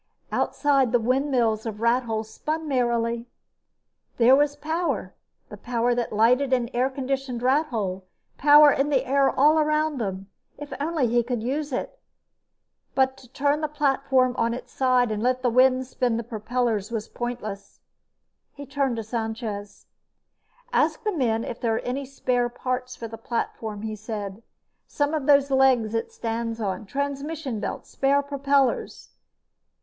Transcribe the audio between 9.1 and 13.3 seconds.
all around them. If he could only use it! But to